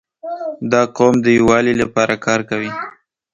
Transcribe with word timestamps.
•دا 0.71 0.81
قوم 0.97 1.15
د 1.21 1.27
یووالي 1.37 1.73
لپاره 1.81 2.13
کار 2.25 2.39
کوي. 2.49 2.71